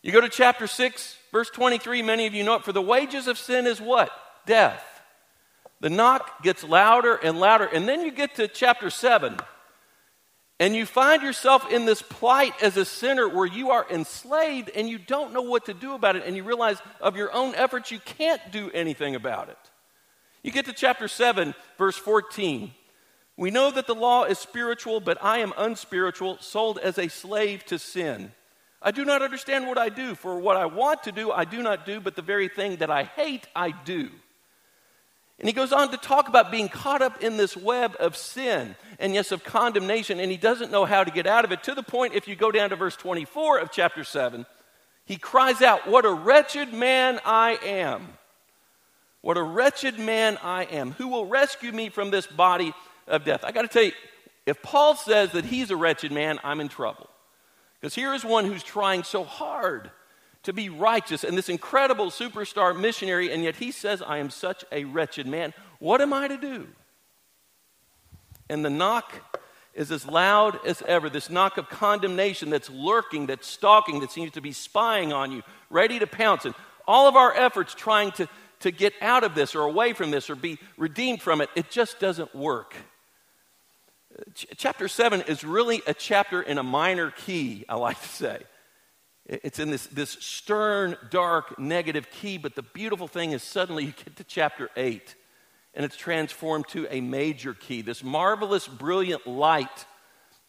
You 0.00 0.12
go 0.12 0.20
to 0.20 0.28
chapter 0.28 0.68
6, 0.68 1.16
verse 1.32 1.50
23. 1.50 2.02
Many 2.02 2.26
of 2.28 2.34
you 2.34 2.44
know 2.44 2.54
it. 2.54 2.64
For 2.64 2.72
the 2.72 2.80
wages 2.80 3.26
of 3.26 3.36
sin 3.36 3.66
is 3.66 3.80
what? 3.80 4.10
Death. 4.46 4.91
The 5.82 5.90
knock 5.90 6.44
gets 6.44 6.62
louder 6.62 7.16
and 7.16 7.40
louder. 7.40 7.64
And 7.64 7.88
then 7.88 8.02
you 8.02 8.12
get 8.12 8.36
to 8.36 8.46
chapter 8.46 8.88
7 8.88 9.36
and 10.60 10.76
you 10.76 10.86
find 10.86 11.24
yourself 11.24 11.68
in 11.72 11.86
this 11.86 12.02
plight 12.02 12.52
as 12.62 12.76
a 12.76 12.84
sinner 12.84 13.28
where 13.28 13.46
you 13.46 13.72
are 13.72 13.84
enslaved 13.90 14.70
and 14.76 14.88
you 14.88 14.96
don't 14.96 15.32
know 15.32 15.42
what 15.42 15.64
to 15.64 15.74
do 15.74 15.94
about 15.94 16.14
it, 16.14 16.22
and 16.24 16.36
you 16.36 16.44
realize 16.44 16.76
of 17.00 17.16
your 17.16 17.32
own 17.32 17.56
efforts 17.56 17.90
you 17.90 17.98
can't 17.98 18.40
do 18.52 18.70
anything 18.70 19.16
about 19.16 19.48
it. 19.48 19.58
You 20.44 20.52
get 20.52 20.66
to 20.66 20.72
chapter 20.72 21.08
7, 21.08 21.52
verse 21.78 21.96
14. 21.96 22.70
We 23.36 23.50
know 23.50 23.72
that 23.72 23.88
the 23.88 23.94
law 23.96 24.22
is 24.22 24.38
spiritual, 24.38 25.00
but 25.00 25.18
I 25.20 25.38
am 25.38 25.52
unspiritual, 25.56 26.38
sold 26.38 26.78
as 26.78 26.96
a 26.96 27.08
slave 27.08 27.64
to 27.64 27.78
sin. 27.80 28.30
I 28.80 28.92
do 28.92 29.04
not 29.04 29.20
understand 29.22 29.66
what 29.66 29.78
I 29.78 29.88
do, 29.88 30.14
for 30.14 30.38
what 30.38 30.56
I 30.56 30.66
want 30.66 31.02
to 31.04 31.12
do, 31.12 31.32
I 31.32 31.44
do 31.44 31.60
not 31.60 31.84
do, 31.84 31.98
but 31.98 32.14
the 32.14 32.22
very 32.22 32.46
thing 32.46 32.76
that 32.76 32.90
I 32.90 33.02
hate, 33.02 33.48
I 33.56 33.72
do. 33.72 34.10
And 35.38 35.48
he 35.48 35.52
goes 35.52 35.72
on 35.72 35.90
to 35.90 35.96
talk 35.96 36.28
about 36.28 36.52
being 36.52 36.68
caught 36.68 37.02
up 37.02 37.22
in 37.22 37.36
this 37.36 37.56
web 37.56 37.96
of 37.98 38.16
sin 38.16 38.76
and, 38.98 39.14
yes, 39.14 39.32
of 39.32 39.42
condemnation, 39.42 40.20
and 40.20 40.30
he 40.30 40.36
doesn't 40.36 40.70
know 40.70 40.84
how 40.84 41.02
to 41.02 41.10
get 41.10 41.26
out 41.26 41.44
of 41.44 41.52
it. 41.52 41.64
To 41.64 41.74
the 41.74 41.82
point, 41.82 42.14
if 42.14 42.28
you 42.28 42.36
go 42.36 42.52
down 42.52 42.70
to 42.70 42.76
verse 42.76 42.94
24 42.96 43.58
of 43.58 43.72
chapter 43.72 44.04
7, 44.04 44.46
he 45.04 45.16
cries 45.16 45.62
out, 45.62 45.88
What 45.88 46.04
a 46.04 46.12
wretched 46.12 46.72
man 46.72 47.18
I 47.24 47.58
am! 47.64 48.06
What 49.20 49.36
a 49.36 49.42
wretched 49.42 49.98
man 49.98 50.38
I 50.42 50.64
am! 50.64 50.92
Who 50.92 51.08
will 51.08 51.26
rescue 51.26 51.72
me 51.72 51.88
from 51.88 52.10
this 52.10 52.26
body 52.26 52.72
of 53.08 53.24
death? 53.24 53.42
I 53.44 53.52
got 53.52 53.62
to 53.62 53.68
tell 53.68 53.82
you, 53.82 53.92
if 54.46 54.62
Paul 54.62 54.96
says 54.96 55.32
that 55.32 55.44
he's 55.44 55.70
a 55.70 55.76
wretched 55.76 56.12
man, 56.12 56.38
I'm 56.44 56.60
in 56.60 56.68
trouble. 56.68 57.08
Because 57.80 57.94
here 57.94 58.14
is 58.14 58.24
one 58.24 58.44
who's 58.44 58.62
trying 58.62 59.02
so 59.02 59.24
hard 59.24 59.90
to 60.44 60.52
be 60.52 60.68
righteous 60.68 61.24
and 61.24 61.38
this 61.38 61.48
incredible 61.48 62.06
superstar 62.06 62.78
missionary, 62.78 63.32
and 63.32 63.44
yet 63.44 63.56
he 63.56 63.70
says, 63.70 64.02
I 64.02 64.18
am 64.18 64.30
such 64.30 64.64
a 64.72 64.84
wretched 64.84 65.26
man. 65.26 65.54
What 65.78 66.00
am 66.00 66.12
I 66.12 66.28
to 66.28 66.36
do? 66.36 66.66
And 68.48 68.64
the 68.64 68.70
knock 68.70 69.40
is 69.74 69.90
as 69.90 70.06
loud 70.06 70.58
as 70.66 70.82
ever 70.82 71.08
this 71.08 71.30
knock 71.30 71.56
of 71.56 71.68
condemnation 71.68 72.50
that's 72.50 72.68
lurking, 72.68 73.26
that's 73.26 73.46
stalking, 73.46 74.00
that 74.00 74.10
seems 74.10 74.32
to 74.32 74.40
be 74.40 74.52
spying 74.52 75.12
on 75.12 75.32
you, 75.32 75.42
ready 75.70 75.98
to 75.98 76.06
pounce. 76.06 76.44
And 76.44 76.54
all 76.86 77.08
of 77.08 77.16
our 77.16 77.34
efforts 77.34 77.74
trying 77.74 78.10
to, 78.12 78.28
to 78.60 78.70
get 78.70 78.92
out 79.00 79.24
of 79.24 79.34
this 79.34 79.54
or 79.54 79.62
away 79.62 79.92
from 79.92 80.10
this 80.10 80.28
or 80.28 80.34
be 80.34 80.58
redeemed 80.76 81.22
from 81.22 81.40
it, 81.40 81.48
it 81.54 81.70
just 81.70 82.00
doesn't 82.00 82.34
work. 82.34 82.74
Ch- 84.34 84.46
chapter 84.56 84.88
7 84.88 85.22
is 85.22 85.44
really 85.44 85.80
a 85.86 85.94
chapter 85.94 86.42
in 86.42 86.58
a 86.58 86.62
minor 86.62 87.10
key, 87.10 87.64
I 87.68 87.76
like 87.76 88.00
to 88.00 88.08
say. 88.08 88.42
It's 89.26 89.58
in 89.58 89.70
this, 89.70 89.86
this 89.86 90.10
stern, 90.10 90.96
dark, 91.10 91.58
negative 91.58 92.10
key, 92.10 92.38
but 92.38 92.56
the 92.56 92.62
beautiful 92.62 93.06
thing 93.06 93.32
is 93.32 93.42
suddenly 93.42 93.84
you 93.84 93.92
get 93.92 94.16
to 94.16 94.24
chapter 94.24 94.68
8 94.76 95.14
and 95.74 95.84
it's 95.84 95.96
transformed 95.96 96.68
to 96.68 96.86
a 96.90 97.00
major 97.00 97.54
key. 97.54 97.82
This 97.82 98.02
marvelous, 98.02 98.66
brilliant 98.68 99.26
light 99.26 99.86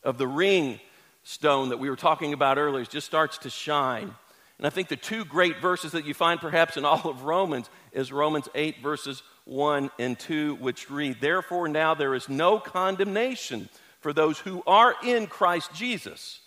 of 0.03 0.17
the 0.17 0.27
ring 0.27 0.79
stone 1.23 1.69
that 1.69 1.79
we 1.79 1.89
were 1.89 1.95
talking 1.95 2.33
about 2.33 2.57
earlier 2.57 2.83
just 2.83 3.07
starts 3.07 3.37
to 3.39 3.49
shine. 3.49 4.13
And 4.57 4.67
I 4.67 4.69
think 4.69 4.89
the 4.89 4.95
two 4.95 5.23
great 5.23 5.61
verses 5.61 5.93
that 5.93 6.05
you 6.05 6.13
find 6.13 6.39
perhaps 6.39 6.75
in 6.75 6.83
all 6.83 7.09
of 7.09 7.23
Romans 7.23 7.69
is 7.91 8.11
Romans 8.11 8.49
8, 8.53 8.81
verses 8.81 9.23
1 9.45 9.91
and 9.99 10.19
2, 10.19 10.55
which 10.55 10.89
read, 10.89 11.21
Therefore 11.21 11.67
now 11.67 11.93
there 11.93 12.15
is 12.15 12.27
no 12.27 12.59
condemnation 12.59 13.69
for 14.01 14.13
those 14.13 14.39
who 14.39 14.61
are 14.67 14.95
in 15.03 15.27
Christ 15.27 15.73
Jesus 15.73 16.39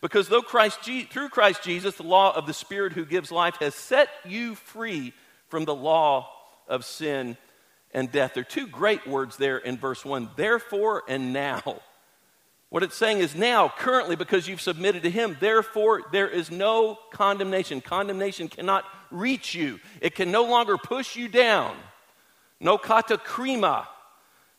Because 0.00 0.28
though 0.28 0.42
Christ, 0.42 0.80
through 0.82 1.28
Christ 1.28 1.62
Jesus, 1.62 1.96
the 1.96 2.02
law 2.02 2.34
of 2.34 2.46
the 2.46 2.54
Spirit 2.54 2.92
who 2.92 3.04
gives 3.04 3.30
life 3.30 3.56
has 3.56 3.74
set 3.74 4.08
you 4.24 4.54
free 4.54 5.12
from 5.48 5.64
the 5.64 5.74
law 5.74 6.30
of 6.68 6.84
sin 6.84 7.36
and 7.92 8.10
death. 8.10 8.34
There 8.34 8.42
are 8.42 8.44
two 8.44 8.66
great 8.66 9.06
words 9.06 9.36
there 9.36 9.58
in 9.58 9.76
verse 9.76 10.04
1 10.04 10.30
therefore 10.36 11.02
and 11.08 11.32
now. 11.32 11.80
What 12.70 12.84
it's 12.84 12.96
saying 12.96 13.18
is 13.18 13.34
now, 13.34 13.68
currently, 13.68 14.14
because 14.14 14.46
you've 14.46 14.60
submitted 14.60 15.02
to 15.02 15.10
Him, 15.10 15.36
therefore 15.40 16.02
there 16.12 16.28
is 16.28 16.52
no 16.52 16.98
condemnation. 17.10 17.80
Condemnation 17.80 18.48
cannot 18.48 18.84
reach 19.10 19.56
you, 19.56 19.80
it 20.00 20.14
can 20.14 20.30
no 20.30 20.44
longer 20.44 20.78
push 20.78 21.16
you 21.16 21.28
down. 21.28 21.76
No 22.60 22.78
katakrima. 22.78 23.86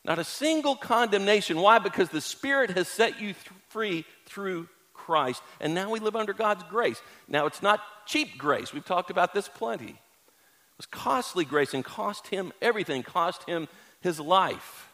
Not 0.04 0.18
a 0.18 0.24
single 0.24 0.74
condemnation. 0.74 1.60
Why? 1.60 1.78
Because 1.78 2.08
the 2.08 2.20
Spirit 2.20 2.70
has 2.70 2.88
set 2.88 3.20
you 3.20 3.34
th- 3.34 3.46
free 3.68 4.04
through 4.26 4.68
Christ. 5.04 5.42
And 5.60 5.74
now 5.74 5.90
we 5.90 6.00
live 6.00 6.16
under 6.16 6.32
God's 6.32 6.62
grace. 6.64 7.00
Now, 7.28 7.46
it's 7.46 7.62
not 7.62 7.80
cheap 8.06 8.38
grace. 8.38 8.72
We've 8.72 8.84
talked 8.84 9.10
about 9.10 9.34
this 9.34 9.48
plenty. 9.48 9.90
It 9.90 10.78
was 10.78 10.86
costly 10.86 11.44
grace 11.44 11.74
and 11.74 11.84
cost 11.84 12.28
him 12.28 12.52
everything, 12.62 13.02
cost 13.02 13.44
him 13.48 13.68
his 14.00 14.20
life. 14.20 14.88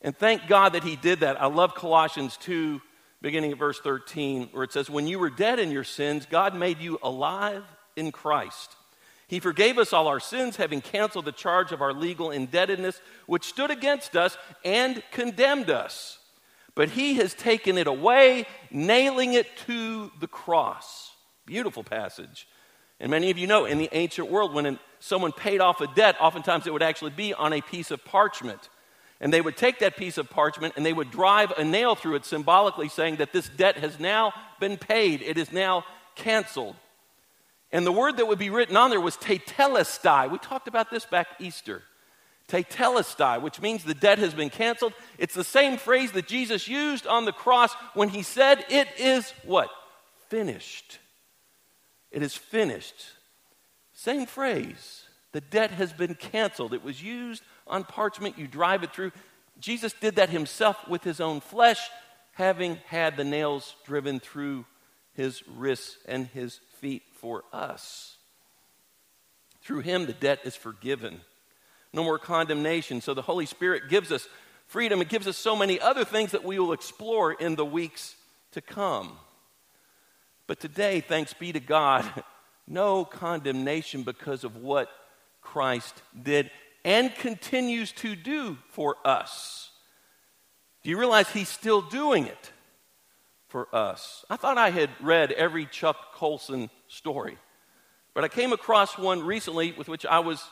And 0.00 0.16
thank 0.16 0.46
God 0.46 0.74
that 0.74 0.84
he 0.84 0.96
did 0.96 1.20
that. 1.20 1.40
I 1.40 1.46
love 1.46 1.74
Colossians 1.74 2.36
2, 2.38 2.80
beginning 3.22 3.52
at 3.52 3.58
verse 3.58 3.80
13, 3.80 4.48
where 4.52 4.64
it 4.64 4.72
says, 4.72 4.90
When 4.90 5.06
you 5.06 5.18
were 5.18 5.30
dead 5.30 5.58
in 5.58 5.70
your 5.70 5.84
sins, 5.84 6.26
God 6.30 6.54
made 6.54 6.78
you 6.78 6.98
alive 7.02 7.64
in 7.96 8.12
Christ. 8.12 8.76
He 9.26 9.40
forgave 9.40 9.78
us 9.78 9.92
all 9.92 10.06
our 10.06 10.20
sins, 10.20 10.56
having 10.56 10.80
canceled 10.80 11.24
the 11.24 11.32
charge 11.32 11.72
of 11.72 11.80
our 11.80 11.92
legal 11.92 12.30
indebtedness, 12.30 13.00
which 13.26 13.44
stood 13.44 13.70
against 13.70 14.16
us 14.16 14.36
and 14.64 15.02
condemned 15.10 15.70
us. 15.70 16.18
But 16.74 16.90
he 16.90 17.14
has 17.14 17.34
taken 17.34 17.78
it 17.78 17.86
away, 17.86 18.46
nailing 18.70 19.34
it 19.34 19.46
to 19.66 20.10
the 20.20 20.26
cross. 20.26 21.12
Beautiful 21.46 21.84
passage. 21.84 22.48
And 23.00 23.10
many 23.10 23.30
of 23.30 23.38
you 23.38 23.46
know 23.46 23.64
in 23.64 23.78
the 23.78 23.88
ancient 23.92 24.30
world, 24.30 24.54
when 24.54 24.78
someone 24.98 25.32
paid 25.32 25.60
off 25.60 25.80
a 25.80 25.86
debt, 25.94 26.16
oftentimes 26.20 26.66
it 26.66 26.72
would 26.72 26.82
actually 26.82 27.10
be 27.10 27.34
on 27.34 27.52
a 27.52 27.60
piece 27.60 27.90
of 27.90 28.04
parchment. 28.04 28.68
And 29.20 29.32
they 29.32 29.40
would 29.40 29.56
take 29.56 29.78
that 29.78 29.96
piece 29.96 30.18
of 30.18 30.28
parchment 30.28 30.74
and 30.76 30.84
they 30.84 30.92
would 30.92 31.10
drive 31.10 31.52
a 31.56 31.64
nail 31.64 31.94
through 31.94 32.16
it, 32.16 32.24
symbolically 32.24 32.88
saying 32.88 33.16
that 33.16 33.32
this 33.32 33.48
debt 33.48 33.76
has 33.76 34.00
now 34.00 34.32
been 34.60 34.76
paid, 34.76 35.22
it 35.22 35.38
is 35.38 35.52
now 35.52 35.84
canceled. 36.14 36.76
And 37.72 37.86
the 37.86 37.92
word 37.92 38.18
that 38.18 38.26
would 38.26 38.38
be 38.38 38.50
written 38.50 38.76
on 38.76 38.90
there 38.90 39.00
was 39.00 39.16
tetelestai. 39.16 40.30
We 40.30 40.38
talked 40.38 40.68
about 40.68 40.90
this 40.90 41.04
back 41.04 41.26
Easter. 41.40 41.82
Tetelestai, 42.48 43.40
which 43.40 43.60
means 43.60 43.84
the 43.84 43.94
debt 43.94 44.18
has 44.18 44.34
been 44.34 44.50
canceled. 44.50 44.92
It's 45.18 45.34
the 45.34 45.44
same 45.44 45.78
phrase 45.78 46.12
that 46.12 46.26
Jesus 46.26 46.68
used 46.68 47.06
on 47.06 47.24
the 47.24 47.32
cross 47.32 47.72
when 47.94 48.10
he 48.10 48.22
said, 48.22 48.64
It 48.68 48.88
is 48.98 49.32
what? 49.44 49.70
Finished. 50.28 50.98
It 52.10 52.22
is 52.22 52.36
finished. 52.36 52.94
Same 53.92 54.26
phrase. 54.26 55.04
The 55.32 55.40
debt 55.40 55.70
has 55.72 55.92
been 55.92 56.14
canceled. 56.14 56.74
It 56.74 56.84
was 56.84 57.02
used 57.02 57.42
on 57.66 57.84
parchment, 57.84 58.38
you 58.38 58.46
drive 58.46 58.82
it 58.82 58.92
through. 58.92 59.12
Jesus 59.58 59.94
did 59.94 60.16
that 60.16 60.30
himself 60.30 60.76
with 60.88 61.02
his 61.02 61.20
own 61.20 61.40
flesh, 61.40 61.80
having 62.32 62.76
had 62.86 63.16
the 63.16 63.24
nails 63.24 63.74
driven 63.84 64.20
through 64.20 64.66
his 65.14 65.42
wrists 65.48 65.96
and 66.06 66.26
his 66.26 66.60
feet 66.80 67.02
for 67.20 67.44
us. 67.52 68.16
Through 69.62 69.80
him, 69.80 70.06
the 70.06 70.12
debt 70.12 70.40
is 70.44 70.56
forgiven. 70.56 71.20
No 71.94 72.02
more 72.02 72.18
condemnation. 72.18 73.00
So 73.00 73.14
the 73.14 73.22
Holy 73.22 73.46
Spirit 73.46 73.88
gives 73.88 74.10
us 74.10 74.28
freedom. 74.66 75.00
It 75.00 75.08
gives 75.08 75.28
us 75.28 75.36
so 75.36 75.54
many 75.54 75.80
other 75.80 76.04
things 76.04 76.32
that 76.32 76.42
we 76.42 76.58
will 76.58 76.72
explore 76.72 77.32
in 77.32 77.54
the 77.54 77.64
weeks 77.64 78.16
to 78.50 78.60
come. 78.60 79.16
But 80.48 80.58
today, 80.58 81.00
thanks 81.00 81.32
be 81.32 81.52
to 81.52 81.60
God, 81.60 82.04
no 82.66 83.04
condemnation 83.04 84.02
because 84.02 84.42
of 84.42 84.56
what 84.56 84.90
Christ 85.40 85.94
did 86.20 86.50
and 86.84 87.14
continues 87.14 87.92
to 87.92 88.16
do 88.16 88.58
for 88.70 88.96
us. 89.04 89.70
Do 90.82 90.90
you 90.90 90.98
realize 90.98 91.30
he's 91.30 91.48
still 91.48 91.80
doing 91.80 92.26
it 92.26 92.52
for 93.48 93.72
us? 93.72 94.24
I 94.28 94.36
thought 94.36 94.58
I 94.58 94.70
had 94.70 94.90
read 95.00 95.30
every 95.30 95.64
Chuck 95.66 95.96
Colson 96.14 96.70
story, 96.88 97.38
but 98.14 98.24
I 98.24 98.28
came 98.28 98.52
across 98.52 98.98
one 98.98 99.22
recently 99.22 99.72
with 99.72 99.88
which 99.88 100.04
I 100.04 100.18
was 100.18 100.44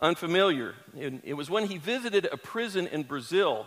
unfamiliar. 0.00 0.74
It 0.94 1.34
was 1.34 1.50
when 1.50 1.66
he 1.66 1.78
visited 1.78 2.28
a 2.30 2.36
prison 2.36 2.86
in 2.86 3.04
Brazil. 3.04 3.66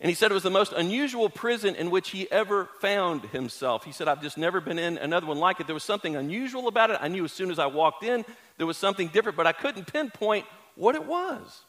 And 0.00 0.08
he 0.08 0.14
said 0.14 0.30
it 0.30 0.34
was 0.34 0.42
the 0.42 0.50
most 0.50 0.72
unusual 0.72 1.30
prison 1.30 1.76
in 1.76 1.90
which 1.90 2.10
he 2.10 2.30
ever 2.30 2.68
found 2.80 3.22
himself. 3.26 3.84
He 3.84 3.92
said, 3.92 4.08
I've 4.08 4.20
just 4.20 4.36
never 4.36 4.60
been 4.60 4.78
in 4.78 4.98
another 4.98 5.26
one 5.26 5.38
like 5.38 5.60
it. 5.60 5.66
There 5.66 5.74
was 5.74 5.84
something 5.84 6.16
unusual 6.16 6.66
about 6.66 6.90
it. 6.90 6.98
I 7.00 7.08
knew 7.08 7.24
as 7.24 7.32
soon 7.32 7.50
as 7.50 7.58
I 7.58 7.66
walked 7.66 8.02
in 8.02 8.24
there 8.56 8.66
was 8.66 8.76
something 8.76 9.08
different, 9.08 9.36
but 9.36 9.46
I 9.46 9.52
couldn't 9.52 9.92
pinpoint 9.92 10.46
what 10.74 10.94
it 10.94 11.04
was. 11.04 11.62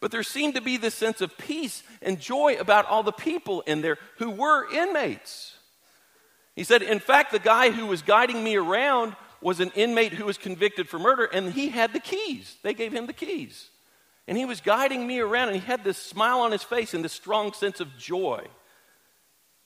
But 0.00 0.10
there 0.10 0.22
seemed 0.22 0.54
to 0.54 0.62
be 0.62 0.78
this 0.78 0.94
sense 0.94 1.20
of 1.20 1.36
peace 1.36 1.82
and 2.00 2.18
joy 2.18 2.56
about 2.58 2.86
all 2.86 3.02
the 3.02 3.12
people 3.12 3.60
in 3.62 3.82
there 3.82 3.98
who 4.16 4.30
were 4.30 4.72
inmates. 4.72 5.54
He 6.56 6.64
said, 6.64 6.82
in 6.82 6.98
fact, 6.98 7.32
the 7.32 7.38
guy 7.38 7.70
who 7.70 7.86
was 7.86 8.02
guiding 8.02 8.42
me 8.42 8.56
around 8.56 9.14
was 9.42 9.60
an 9.60 9.72
inmate 9.74 10.12
who 10.12 10.26
was 10.26 10.38
convicted 10.38 10.88
for 10.88 10.98
murder, 10.98 11.24
and 11.24 11.52
he 11.52 11.68
had 11.68 11.92
the 11.92 12.00
keys. 12.00 12.56
They 12.62 12.74
gave 12.74 12.92
him 12.92 13.06
the 13.06 13.12
keys. 13.12 13.70
And 14.28 14.36
he 14.36 14.44
was 14.44 14.60
guiding 14.60 15.06
me 15.06 15.20
around, 15.20 15.48
and 15.48 15.56
he 15.56 15.66
had 15.66 15.82
this 15.82 15.98
smile 15.98 16.40
on 16.40 16.52
his 16.52 16.62
face 16.62 16.94
and 16.94 17.04
this 17.04 17.12
strong 17.12 17.52
sense 17.52 17.80
of 17.80 17.96
joy. 17.96 18.46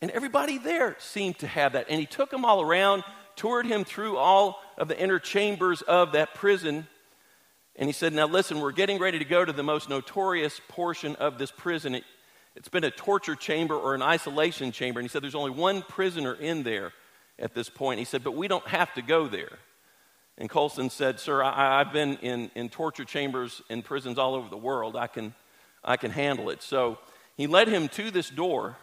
And 0.01 0.11
everybody 0.11 0.59
there 0.59 0.97
seemed 0.99 1.39
to 1.41 1.47
have 1.47 1.73
that. 1.73 1.87
And 1.89 1.99
he 1.99 2.07
took 2.07 2.31
them 2.31 2.45
all 2.45 2.61
around, 2.61 3.05
toured 3.37 3.67
him 3.67 3.85
through 3.85 4.17
all 4.17 4.61
of 4.79 4.89
the 4.89 4.99
inner 4.99 5.19
chambers 5.19 5.83
of 5.83 6.13
that 6.13 6.35
prison. 6.35 6.87
And 7.77 7.89
he 7.89 7.93
said, 7.93 8.13
Now 8.13 8.27
listen, 8.27 8.61
we're 8.61 8.73
getting 8.73 8.99
ready 8.99 9.19
to 9.19 9.25
go 9.25 9.45
to 9.45 9.53
the 9.53 9.63
most 9.63 9.89
notorious 9.89 10.61
portion 10.69 11.17
of 11.17 11.39
this 11.39 11.51
prison. 11.51 11.95
It, 11.95 12.05
has 12.57 12.69
been 12.69 12.85
a 12.85 12.91
torture 12.91 13.35
chamber 13.35 13.75
or 13.75 13.95
an 13.95 14.03
isolation 14.03 14.71
chamber. 14.71 15.01
And 15.01 15.05
he 15.05 15.11
said, 15.11 15.23
There's 15.23 15.35
only 15.35 15.51
one 15.51 15.83
prisoner 15.83 16.35
in 16.35 16.63
there 16.63 16.93
at 17.39 17.55
this 17.55 17.69
point. 17.69 17.99
He 17.99 18.05
said, 18.05 18.25
But 18.25 18.35
we 18.35 18.49
don't 18.49 18.67
have 18.69 18.93
to 18.95 19.03
go 19.03 19.29
there. 19.29 19.59
And 20.37 20.51
Colson 20.51 20.91
said, 20.91 21.21
Sir, 21.21 21.43
I, 21.43 21.79
have 21.79 21.93
been 21.93 22.17
in, 22.19 22.51
in 22.55 22.69
torture 22.69 23.05
chambers 23.05 23.63
in 23.71 23.83
prisons 23.83 24.19
all 24.19 24.35
over 24.35 24.49
the 24.49 24.57
world. 24.57 24.97
I 24.97 25.07
can, 25.07 25.35
I 25.85 25.97
can 25.97 26.11
handle 26.11 26.51
it. 26.51 26.63
So 26.63 26.99
he 27.37 27.47
led 27.47 27.69
him 27.69 27.89
to 27.91 28.11
this 28.11 28.31
door, 28.31 28.77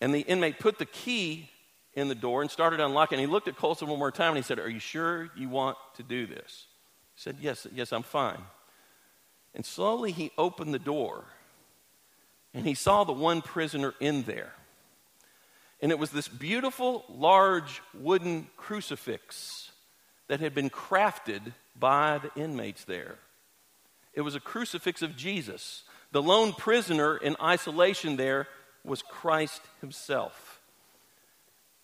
and 0.00 0.14
the 0.14 0.20
inmate 0.20 0.58
put 0.58 0.78
the 0.78 0.86
key 0.86 1.50
in 1.94 2.08
the 2.08 2.14
door 2.14 2.42
and 2.42 2.50
started 2.50 2.80
unlocking. 2.80 3.18
He 3.18 3.26
looked 3.26 3.48
at 3.48 3.56
Colson 3.56 3.88
one 3.88 3.98
more 3.98 4.12
time 4.12 4.28
and 4.28 4.36
he 4.36 4.42
said, 4.42 4.58
Are 4.58 4.68
you 4.68 4.78
sure 4.78 5.30
you 5.36 5.48
want 5.48 5.76
to 5.96 6.02
do 6.02 6.26
this? 6.26 6.66
He 7.14 7.20
said, 7.20 7.36
Yes, 7.40 7.66
yes, 7.72 7.92
I'm 7.92 8.02
fine. 8.02 8.40
And 9.54 9.66
slowly 9.66 10.12
he 10.12 10.30
opened 10.38 10.72
the 10.72 10.78
door 10.78 11.24
and 12.54 12.66
he 12.66 12.74
saw 12.74 13.04
the 13.04 13.12
one 13.12 13.42
prisoner 13.42 13.94
in 14.00 14.22
there. 14.22 14.52
And 15.82 15.90
it 15.90 15.98
was 15.98 16.10
this 16.10 16.28
beautiful, 16.28 17.04
large 17.08 17.82
wooden 17.94 18.48
crucifix 18.56 19.72
that 20.28 20.40
had 20.40 20.54
been 20.54 20.70
crafted 20.70 21.54
by 21.78 22.18
the 22.18 22.30
inmates 22.40 22.84
there. 22.84 23.18
It 24.12 24.20
was 24.20 24.34
a 24.34 24.40
crucifix 24.40 25.02
of 25.02 25.16
Jesus. 25.16 25.84
The 26.12 26.22
lone 26.22 26.52
prisoner 26.52 27.16
in 27.16 27.36
isolation 27.42 28.16
there 28.16 28.46
was 28.84 29.02
Christ 29.02 29.62
himself. 29.80 30.60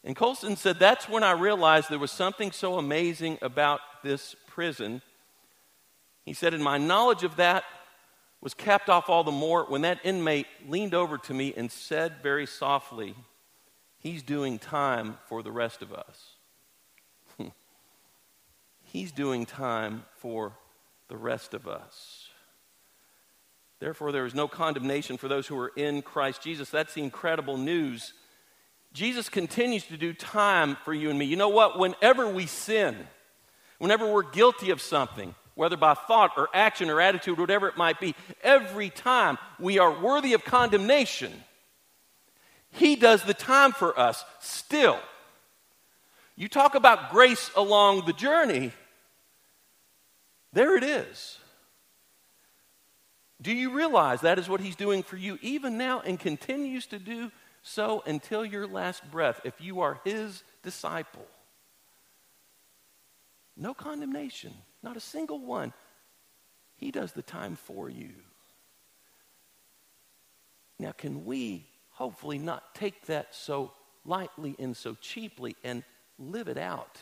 And 0.05 0.15
Colson 0.15 0.57
said, 0.57 0.79
That's 0.79 1.09
when 1.09 1.25
I 1.25 1.33
realized 1.33 1.89
there 1.89 1.99
was 1.99 2.13
something 2.13 2.53
so 2.53 2.79
amazing 2.79 3.39
about 3.43 3.81
this 4.03 4.37
prison 4.47 5.03
he 6.27 6.35
said, 6.35 6.53
and 6.53 6.63
my 6.63 6.77
knowledge 6.77 7.23
of 7.23 7.37
that 7.37 7.65
was 8.41 8.53
capped 8.53 8.91
off 8.91 9.09
all 9.09 9.23
the 9.25 9.31
more 9.31 9.65
when 9.65 9.83
that 9.83 10.01
inmate 10.05 10.49
leaned 10.69 10.93
over 10.93 11.17
to 11.19 11.33
me 11.33 11.55
and 11.57 11.71
said 11.71 12.17
very 12.21 12.47
softly, 12.47 13.15
He's 13.99 14.23
doing 14.23 14.59
time 14.59 15.19
for 15.27 15.43
the 15.43 15.53
rest 15.53 15.83
of 15.83 15.93
us. 15.93 16.35
He's 18.83 19.13
doing 19.13 19.47
time 19.47 20.05
for 20.17 20.53
the 21.09 21.17
rest 21.17 21.55
of 21.55 21.67
us. 21.67 22.29
Therefore, 23.79 24.13
there 24.13 24.25
is 24.25 24.35
no 24.35 24.49
condemnation 24.49 25.17
for 25.17 25.29
those 25.29 25.47
who 25.47 25.59
are 25.59 25.73
in 25.77 26.03
Christ 26.03 26.43
Jesus. 26.43 26.71
That's 26.71 26.95
the 26.95 27.03
incredible 27.03 27.59
news. 27.59 28.15
Jesus 28.93 29.29
continues 29.29 29.85
to 29.85 29.99
do 29.99 30.15
time 30.15 30.77
for 30.85 30.95
you 30.95 31.11
and 31.11 31.19
me. 31.19 31.27
You 31.27 31.37
know 31.37 31.51
what? 31.51 31.79
Whenever 31.79 32.29
we 32.29 32.47
sin, 32.47 32.97
whenever 33.79 34.11
we're 34.11 34.23
guilty 34.23 34.71
of 34.71 34.81
something, 34.81 35.35
whether 35.55 35.77
by 35.77 35.95
thought 35.95 36.33
or 36.37 36.49
action 36.55 36.89
or 36.89 37.01
attitude, 37.01 37.39
whatever 37.39 37.69
it 37.69 37.77
might 37.77 38.01
be, 38.01 38.15
every 38.43 38.89
time 38.89 39.37
we 39.59 39.79
are 39.79 40.01
worthy 40.01 40.33
of 40.33 40.45
condemnation, 40.45 41.33
He 42.77 42.95
does 42.95 43.23
the 43.23 43.35
time 43.35 43.73
for 43.73 43.99
us 43.99 44.25
still. 44.41 44.99
You 46.37 46.49
talk 46.49 46.75
about 46.75 47.11
grace 47.11 47.51
along 47.57 48.05
the 48.05 48.13
journey, 48.13 48.73
there 50.53 50.77
it 50.77 50.85
is. 50.85 51.39
Do 53.41 53.53
you 53.53 53.73
realize 53.73 54.23
that 54.23 54.39
is 54.39 54.49
what 54.49 54.61
He's 54.61 54.77
doing 54.77 55.03
for 55.03 55.17
you 55.17 55.39
even 55.43 55.79
now 55.79 56.01
and 56.01 56.19
continues 56.21 56.87
to 56.87 56.99
do 56.99 57.31
So 57.63 58.03
until 58.07 58.45
your 58.45 58.67
last 58.67 59.11
breath, 59.11 59.41
if 59.43 59.55
you 59.61 59.81
are 59.81 60.01
his 60.05 60.45
disciple, 60.63 61.27
no 63.57 63.75
condemnation, 63.75 64.53
not 64.83 64.97
a 64.97 65.01
single 65.01 65.41
one. 65.41 65.73
He 66.77 66.91
does 66.91 67.13
the 67.13 67.23
time 67.23 67.57
for 67.57 67.91
you. 67.91 68.13
Now, 70.79 70.93
can 70.93 71.25
we 71.25 71.67
hopefully 71.97 72.39
not 72.39 72.75
take 72.75 73.07
that 73.07 73.35
so 73.35 73.73
lightly 74.05 74.55
and 74.59 74.77
so 74.77 74.95
cheaply 75.01 75.57
and 75.65 75.83
live 76.19 76.49
it 76.49 76.59
out? 76.59 76.99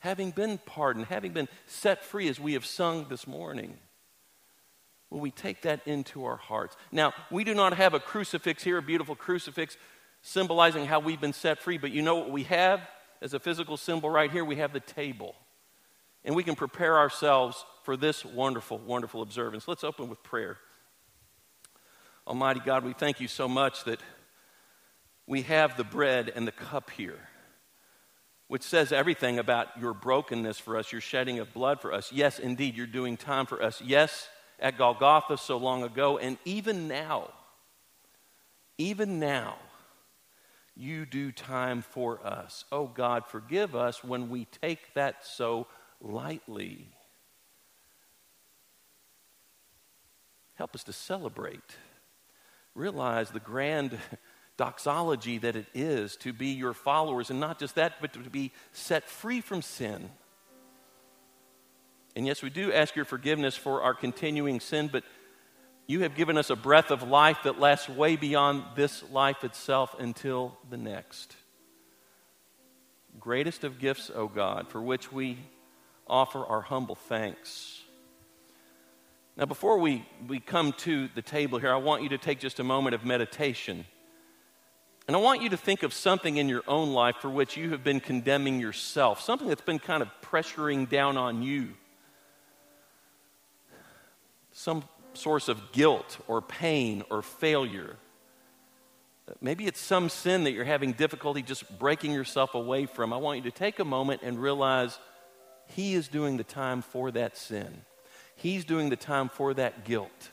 Having 0.00 0.32
been 0.32 0.58
pardoned, 0.58 1.06
having 1.06 1.32
been 1.32 1.48
set 1.66 2.04
free 2.04 2.28
as 2.28 2.38
we 2.38 2.54
have 2.54 2.66
sung 2.66 3.06
this 3.08 3.26
morning, 3.26 3.78
will 5.10 5.20
we 5.20 5.30
take 5.30 5.62
that 5.62 5.80
into 5.86 6.24
our 6.24 6.36
hearts? 6.36 6.76
Now, 6.90 7.14
we 7.30 7.44
do 7.44 7.54
not 7.54 7.74
have 7.74 7.94
a 7.94 8.00
crucifix 8.00 8.64
here, 8.64 8.78
a 8.78 8.82
beautiful 8.82 9.14
crucifix 9.14 9.76
symbolizing 10.22 10.86
how 10.86 11.00
we've 11.00 11.20
been 11.20 11.32
set 11.32 11.60
free, 11.60 11.78
but 11.78 11.92
you 11.92 12.02
know 12.02 12.16
what 12.16 12.30
we 12.30 12.44
have 12.44 12.80
as 13.20 13.34
a 13.34 13.40
physical 13.40 13.76
symbol 13.76 14.10
right 14.10 14.30
here? 14.30 14.44
We 14.44 14.56
have 14.56 14.72
the 14.72 14.80
table. 14.80 15.34
And 16.24 16.36
we 16.36 16.44
can 16.44 16.54
prepare 16.54 16.98
ourselves 16.98 17.64
for 17.82 17.96
this 17.96 18.24
wonderful, 18.24 18.78
wonderful 18.78 19.22
observance. 19.22 19.66
Let's 19.66 19.84
open 19.84 20.08
with 20.08 20.22
prayer. 20.22 20.58
Almighty 22.26 22.60
God, 22.64 22.84
we 22.84 22.92
thank 22.92 23.20
you 23.20 23.26
so 23.26 23.48
much 23.48 23.84
that 23.84 24.00
we 25.26 25.42
have 25.42 25.76
the 25.76 25.84
bread 25.84 26.32
and 26.34 26.46
the 26.46 26.52
cup 26.52 26.90
here, 26.90 27.18
which 28.46 28.62
says 28.62 28.92
everything 28.92 29.38
about 29.38 29.68
your 29.80 29.92
brokenness 29.92 30.58
for 30.58 30.76
us, 30.76 30.92
your 30.92 31.00
shedding 31.00 31.40
of 31.40 31.52
blood 31.52 31.80
for 31.80 31.92
us. 31.92 32.12
Yes, 32.12 32.38
indeed, 32.38 32.76
you're 32.76 32.86
doing 32.86 33.16
time 33.16 33.46
for 33.46 33.60
us. 33.60 33.80
Yes, 33.80 34.28
at 34.60 34.78
Golgotha 34.78 35.36
so 35.36 35.56
long 35.56 35.82
ago, 35.82 36.16
and 36.18 36.38
even 36.44 36.86
now, 36.86 37.30
even 38.78 39.18
now, 39.18 39.56
you 40.76 41.04
do 41.04 41.32
time 41.32 41.82
for 41.82 42.24
us. 42.24 42.64
Oh 42.70 42.86
God, 42.86 43.26
forgive 43.26 43.74
us 43.74 44.04
when 44.04 44.30
we 44.30 44.44
take 44.44 44.94
that 44.94 45.26
so 45.26 45.66
lightly. 46.00 46.88
Help 50.54 50.74
us 50.76 50.84
to 50.84 50.92
celebrate. 50.92 51.76
Realize 52.74 53.30
the 53.30 53.40
grand 53.40 53.98
doxology 54.56 55.38
that 55.38 55.56
it 55.56 55.66
is 55.74 56.16
to 56.16 56.32
be 56.32 56.48
your 56.48 56.74
followers, 56.74 57.30
and 57.30 57.40
not 57.40 57.58
just 57.58 57.74
that, 57.74 57.94
but 58.00 58.12
to 58.12 58.18
be 58.20 58.52
set 58.72 59.08
free 59.08 59.40
from 59.40 59.62
sin. 59.62 60.10
And 62.14 62.26
yes, 62.26 62.42
we 62.42 62.50
do 62.50 62.72
ask 62.72 62.94
your 62.94 63.04
forgiveness 63.04 63.56
for 63.56 63.82
our 63.82 63.94
continuing 63.94 64.60
sin, 64.60 64.88
but 64.92 65.04
you 65.86 66.00
have 66.00 66.14
given 66.14 66.38
us 66.38 66.50
a 66.50 66.56
breath 66.56 66.90
of 66.90 67.02
life 67.02 67.38
that 67.44 67.58
lasts 67.58 67.88
way 67.88 68.16
beyond 68.16 68.62
this 68.76 69.02
life 69.10 69.44
itself 69.44 69.94
until 69.98 70.56
the 70.70 70.76
next. 70.76 71.36
Greatest 73.18 73.64
of 73.64 73.78
gifts, 73.78 74.10
O 74.14 74.28
God, 74.28 74.68
for 74.68 74.80
which 74.80 75.12
we 75.12 75.38
offer 76.06 76.44
our 76.44 76.62
humble 76.62 76.94
thanks. 76.94 77.81
Now, 79.36 79.46
before 79.46 79.78
we, 79.78 80.06
we 80.28 80.40
come 80.40 80.72
to 80.78 81.08
the 81.14 81.22
table 81.22 81.58
here, 81.58 81.72
I 81.72 81.78
want 81.78 82.02
you 82.02 82.10
to 82.10 82.18
take 82.18 82.38
just 82.38 82.60
a 82.60 82.64
moment 82.64 82.94
of 82.94 83.04
meditation. 83.04 83.86
And 85.08 85.16
I 85.16 85.20
want 85.20 85.42
you 85.42 85.48
to 85.50 85.56
think 85.56 85.82
of 85.82 85.94
something 85.94 86.36
in 86.36 86.48
your 86.48 86.62
own 86.68 86.92
life 86.92 87.16
for 87.16 87.30
which 87.30 87.56
you 87.56 87.70
have 87.70 87.82
been 87.82 87.98
condemning 87.98 88.60
yourself, 88.60 89.20
something 89.20 89.48
that's 89.48 89.62
been 89.62 89.78
kind 89.78 90.02
of 90.02 90.08
pressuring 90.22 90.88
down 90.88 91.16
on 91.16 91.42
you. 91.42 91.70
Some 94.52 94.84
source 95.14 95.48
of 95.48 95.72
guilt 95.72 96.18
or 96.28 96.42
pain 96.42 97.02
or 97.10 97.22
failure. 97.22 97.96
Maybe 99.40 99.66
it's 99.66 99.80
some 99.80 100.08
sin 100.08 100.44
that 100.44 100.52
you're 100.52 100.64
having 100.64 100.92
difficulty 100.92 101.42
just 101.42 101.78
breaking 101.78 102.12
yourself 102.12 102.54
away 102.54 102.84
from. 102.84 103.12
I 103.12 103.16
want 103.16 103.38
you 103.38 103.50
to 103.50 103.56
take 103.56 103.78
a 103.78 103.84
moment 103.84 104.20
and 104.22 104.38
realize 104.38 104.98
he 105.68 105.94
is 105.94 106.08
doing 106.08 106.36
the 106.36 106.44
time 106.44 106.82
for 106.82 107.10
that 107.12 107.36
sin. 107.36 107.82
He's 108.34 108.64
doing 108.64 108.90
the 108.90 108.96
time 108.96 109.28
for 109.28 109.54
that 109.54 109.84
guilt. 109.84 110.30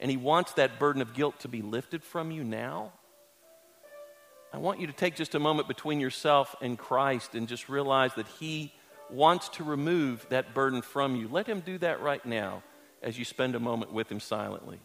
And 0.00 0.10
He 0.10 0.16
wants 0.16 0.52
that 0.52 0.78
burden 0.78 1.02
of 1.02 1.14
guilt 1.14 1.40
to 1.40 1.48
be 1.48 1.62
lifted 1.62 2.02
from 2.02 2.30
you 2.30 2.44
now. 2.44 2.92
I 4.52 4.58
want 4.58 4.80
you 4.80 4.86
to 4.86 4.92
take 4.92 5.16
just 5.16 5.34
a 5.34 5.38
moment 5.38 5.68
between 5.68 6.00
yourself 6.00 6.54
and 6.62 6.78
Christ 6.78 7.34
and 7.34 7.48
just 7.48 7.68
realize 7.68 8.14
that 8.14 8.28
He 8.38 8.72
wants 9.10 9.48
to 9.50 9.64
remove 9.64 10.26
that 10.30 10.54
burden 10.54 10.82
from 10.82 11.16
you. 11.16 11.28
Let 11.28 11.46
Him 11.46 11.60
do 11.60 11.78
that 11.78 12.00
right 12.00 12.24
now 12.24 12.62
as 13.02 13.18
you 13.18 13.24
spend 13.24 13.54
a 13.54 13.60
moment 13.60 13.92
with 13.92 14.10
Him 14.10 14.20
silently. 14.20 14.80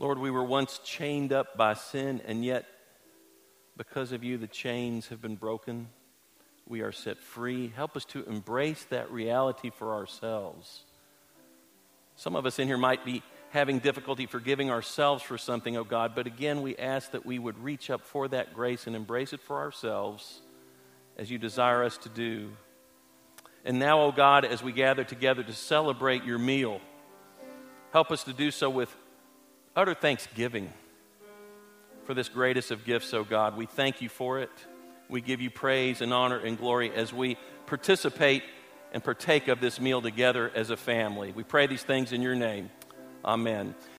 Lord, 0.00 0.18
we 0.20 0.30
were 0.30 0.44
once 0.44 0.78
chained 0.84 1.32
up 1.32 1.56
by 1.56 1.74
sin, 1.74 2.22
and 2.24 2.44
yet, 2.44 2.66
because 3.76 4.12
of 4.12 4.22
you, 4.22 4.38
the 4.38 4.46
chains 4.46 5.08
have 5.08 5.20
been 5.20 5.34
broken. 5.34 5.88
We 6.68 6.82
are 6.82 6.92
set 6.92 7.18
free. 7.18 7.72
Help 7.74 7.96
us 7.96 8.04
to 8.06 8.22
embrace 8.22 8.84
that 8.90 9.10
reality 9.10 9.70
for 9.70 9.94
ourselves. 9.94 10.84
Some 12.14 12.36
of 12.36 12.46
us 12.46 12.60
in 12.60 12.68
here 12.68 12.78
might 12.78 13.04
be 13.04 13.24
having 13.50 13.80
difficulty 13.80 14.26
forgiving 14.26 14.70
ourselves 14.70 15.24
for 15.24 15.36
something, 15.36 15.76
oh 15.76 15.82
God, 15.82 16.12
but 16.14 16.28
again, 16.28 16.62
we 16.62 16.76
ask 16.76 17.10
that 17.10 17.26
we 17.26 17.40
would 17.40 17.58
reach 17.58 17.90
up 17.90 18.02
for 18.02 18.28
that 18.28 18.54
grace 18.54 18.86
and 18.86 18.94
embrace 18.94 19.32
it 19.32 19.40
for 19.40 19.56
ourselves 19.56 20.42
as 21.16 21.28
you 21.28 21.38
desire 21.38 21.82
us 21.82 21.98
to 21.98 22.08
do. 22.08 22.50
And 23.64 23.80
now, 23.80 24.02
oh 24.02 24.12
God, 24.12 24.44
as 24.44 24.62
we 24.62 24.70
gather 24.70 25.02
together 25.02 25.42
to 25.42 25.52
celebrate 25.52 26.22
your 26.22 26.38
meal, 26.38 26.80
help 27.92 28.12
us 28.12 28.22
to 28.24 28.32
do 28.32 28.52
so 28.52 28.70
with 28.70 28.94
utter 29.78 29.94
thanksgiving 29.94 30.72
for 32.02 32.12
this 32.12 32.28
greatest 32.28 32.72
of 32.72 32.84
gifts, 32.84 33.14
O 33.14 33.22
God. 33.22 33.56
We 33.56 33.66
thank 33.66 34.02
you 34.02 34.08
for 34.08 34.40
it. 34.40 34.50
We 35.08 35.20
give 35.20 35.40
you 35.40 35.50
praise 35.50 36.00
and 36.00 36.12
honor 36.12 36.36
and 36.36 36.58
glory 36.58 36.90
as 36.92 37.12
we 37.12 37.36
participate 37.66 38.42
and 38.92 39.04
partake 39.04 39.46
of 39.46 39.60
this 39.60 39.80
meal 39.80 40.02
together 40.02 40.50
as 40.52 40.70
a 40.70 40.76
family. 40.76 41.30
We 41.30 41.44
pray 41.44 41.68
these 41.68 41.84
things 41.84 42.12
in 42.12 42.22
your 42.22 42.34
name. 42.34 42.70
Amen. 43.24 43.76